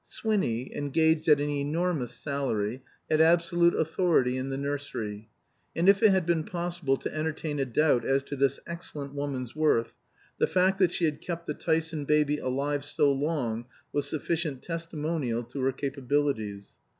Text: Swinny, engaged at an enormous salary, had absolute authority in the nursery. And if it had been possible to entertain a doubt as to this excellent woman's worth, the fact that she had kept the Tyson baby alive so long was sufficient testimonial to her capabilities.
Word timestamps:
Swinny, 0.03 0.75
engaged 0.75 1.27
at 1.29 1.39
an 1.39 1.51
enormous 1.51 2.13
salary, 2.13 2.81
had 3.07 3.21
absolute 3.21 3.75
authority 3.75 4.35
in 4.35 4.49
the 4.49 4.57
nursery. 4.57 5.29
And 5.75 5.87
if 5.87 6.01
it 6.01 6.09
had 6.09 6.25
been 6.25 6.43
possible 6.43 6.97
to 6.97 7.15
entertain 7.15 7.59
a 7.59 7.65
doubt 7.65 8.03
as 8.03 8.23
to 8.23 8.35
this 8.35 8.59
excellent 8.65 9.13
woman's 9.13 9.55
worth, 9.55 9.93
the 10.39 10.47
fact 10.47 10.79
that 10.79 10.91
she 10.91 11.05
had 11.05 11.21
kept 11.21 11.45
the 11.45 11.53
Tyson 11.53 12.05
baby 12.05 12.39
alive 12.39 12.83
so 12.83 13.11
long 13.11 13.65
was 13.93 14.07
sufficient 14.07 14.63
testimonial 14.63 15.43
to 15.43 15.61
her 15.61 15.71
capabilities. 15.71 16.71